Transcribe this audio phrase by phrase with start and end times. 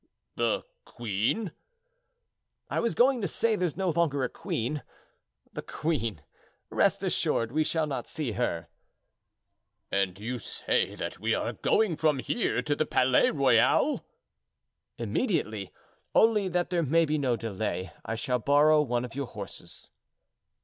[0.35, 1.51] "The queen!"
[2.71, 4.81] "I was going to say, there's no longer a queen.
[5.53, 6.23] The queen!
[6.71, 8.67] Rest assured, we shall not see her."
[9.91, 14.03] "And you say that we are going from here to the Palais Royal?"
[14.97, 15.71] "Immediately.
[16.15, 19.91] Only, that there may be no delay, I shall borrow one of your horses."